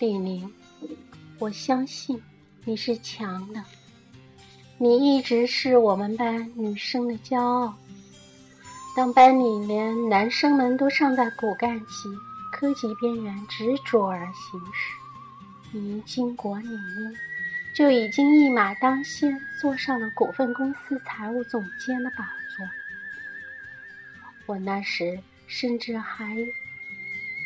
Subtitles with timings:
[0.00, 0.52] 李玲，
[1.38, 2.20] 我相信
[2.64, 3.62] 你是强的，
[4.76, 7.74] 你一直是我们班女生的骄傲。
[8.96, 12.08] 当班里连男生们都尚在骨干级、
[12.52, 14.94] 科级边缘执着而行时，
[15.72, 17.16] 你经过领英，
[17.74, 22.24] 就已经一马当先，坐上了股份公司财务总监的宝
[22.56, 22.66] 座。
[24.46, 26.36] 我那时甚至还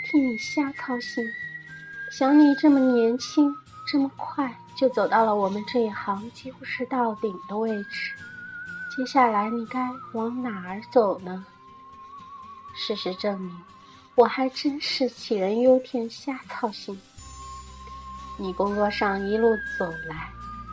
[0.04, 1.24] 替你瞎操心，
[2.10, 3.54] 想你这么年轻，
[3.86, 8.12] 这么快就走到了我们这一行几乎是到顶的位置。
[8.96, 11.44] 接下来你该往哪儿走呢？
[12.74, 13.54] 事实证明，
[14.14, 16.98] 我还真是杞人忧天，瞎操心。
[18.38, 20.30] 你工作上一路走来，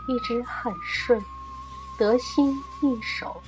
[0.07, 1.21] 一直很顺，
[1.99, 3.41] 得心应手。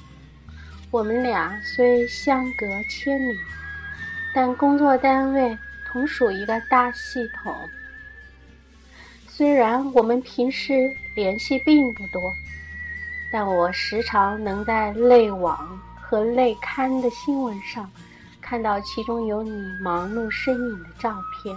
[0.91, 3.37] 我们俩虽相隔千里，
[4.33, 7.55] 但工作单位同属一个大系统。
[9.27, 12.21] 虽然我们平时联系并不多。
[13.29, 17.91] 但我时常能在内网和内刊的新闻上
[18.39, 21.13] 看到其中有你忙碌身影的照
[21.43, 21.53] 片，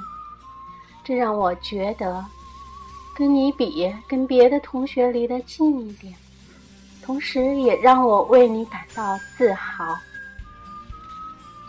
[1.04, 2.26] 这让我觉得
[3.14, 6.12] 跟你比，跟别的同学离得近一点，
[7.04, 9.96] 同时也让我为你感到自豪。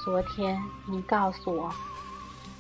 [0.03, 1.72] 昨天你告诉我，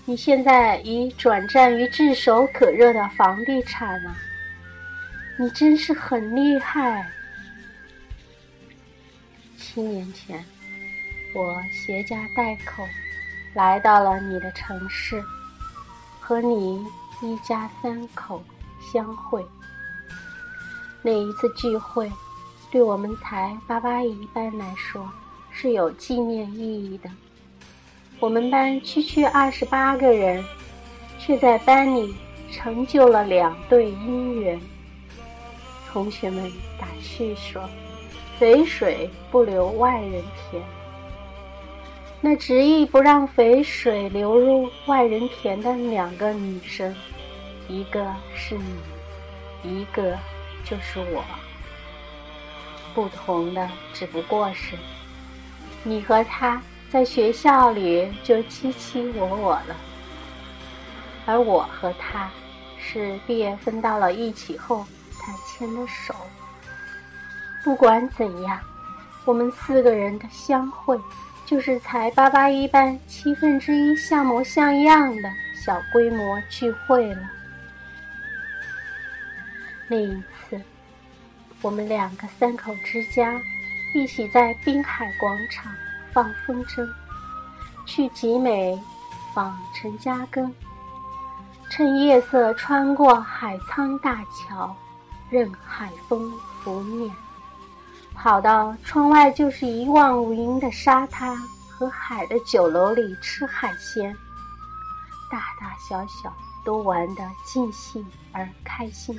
[0.05, 4.15] 你现在已转战于炙手可热的房地产了，
[5.37, 7.07] 你真是很厉害。
[9.57, 10.43] 七年前，
[11.35, 12.83] 我携家带口
[13.53, 15.23] 来到了你的城市，
[16.19, 16.83] 和你
[17.21, 18.43] 一家三口
[18.91, 19.45] 相会。
[21.03, 22.11] 那一次聚会，
[22.71, 25.09] 对我们才八八一班来说
[25.51, 27.09] 是有纪念意义的。
[28.21, 30.45] 我们班区区二十八个人，
[31.17, 32.13] 却在班里
[32.51, 34.61] 成就了两对姻缘。
[35.91, 36.49] 同学们
[36.79, 37.67] 打趣说。
[38.37, 40.63] 肥水不流外人田，
[42.19, 46.95] 那执意不让肥水流入外人田的两个女生，
[47.67, 48.03] 一个
[48.33, 48.73] 是你，
[49.63, 50.17] 一个
[50.63, 51.23] 就是我。
[52.95, 54.75] 不同的只不过是，
[55.83, 56.59] 你和他
[56.91, 59.75] 在学校里就卿卿我我了，
[61.25, 62.29] 而我和他
[62.77, 66.13] 是毕业分到了一起后才牵的手。
[67.63, 68.59] 不管怎样，
[69.23, 70.99] 我们四个人的相会，
[71.45, 77.21] 就是才八八一班七分之一像模像样的小规模聚会了。
[79.87, 80.61] 那一次，
[81.61, 83.39] 我们两个三口之家
[83.93, 85.73] 一起在滨海广场
[86.13, 86.87] 放风筝，
[87.85, 88.81] 去集美
[89.33, 90.51] 访陈嘉庚，
[91.69, 94.75] 趁夜色穿过海沧大桥，
[95.29, 96.31] 任海风
[96.63, 97.11] 拂面。
[98.13, 101.35] 跑到窗外就是一望无垠的沙滩
[101.69, 104.15] 和海的酒楼里吃海鲜，
[105.31, 106.31] 大大小小
[106.63, 109.17] 都玩得尽兴而开心。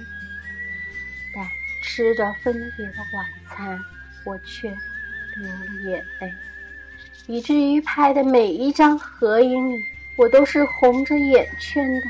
[1.35, 1.45] 但
[1.83, 3.81] 吃着分别的晚餐，
[4.25, 6.33] 我却流了眼泪，
[7.29, 9.77] 以至于拍的每一张合影里，
[10.19, 12.07] 我都是红着眼圈的。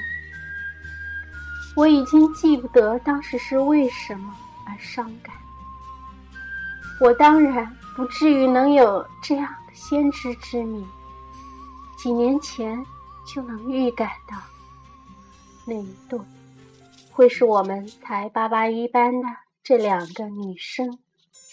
[1.74, 4.34] 我已经记不得当时是为什么
[4.66, 5.34] 而伤感。
[7.00, 10.86] 我当然不至于能有这样的先知之明，
[11.96, 12.84] 几年前
[13.26, 14.36] 就能预感到
[15.64, 16.18] 那一对
[17.10, 19.28] 会是我们才八八一班的
[19.64, 20.98] 这两个女生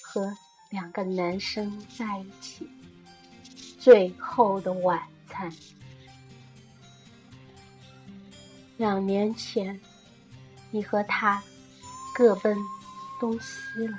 [0.02, 0.32] 和
[0.70, 2.68] 两个男生在一起
[3.92, 5.52] 最后的晚餐。
[8.78, 9.82] 两年前，
[10.70, 11.42] 你和他
[12.14, 12.56] 各奔
[13.20, 13.98] 东西了。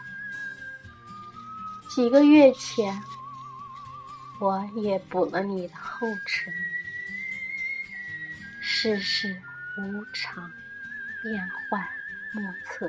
[1.89, 3.03] 几个月前，
[4.39, 6.55] 我也补了你的后尘。
[8.61, 9.43] 世事
[9.77, 10.49] 无常，
[11.21, 11.85] 变幻
[12.33, 12.89] 莫测。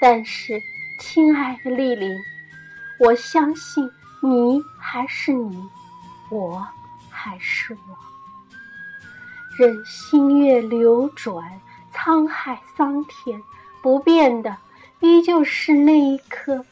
[0.00, 0.58] 但是，
[0.98, 2.18] 亲爱的丽玲，
[2.98, 3.86] 我相信
[4.20, 5.68] 你还是你，
[6.30, 6.66] 我
[7.08, 7.96] 还是我。
[9.56, 11.44] 任星月流转，
[11.92, 13.42] 沧海桑田，
[13.82, 14.56] 不变的。
[15.00, 16.64] 依旧是那一颗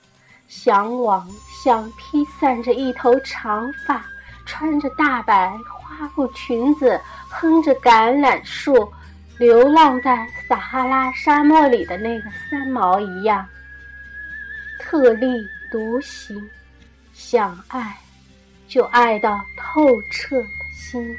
[0.49, 1.29] 向往、
[1.63, 4.05] 像披散着一头长发、
[4.45, 8.93] 穿着大白花布裙子、哼着橄榄树、
[9.39, 13.47] 流浪在撒哈拉沙漠里的那个三毛一样，
[14.81, 16.51] 特立独行，
[17.17, 17.97] 想爱
[18.69, 21.19] 就爱到透彻的心。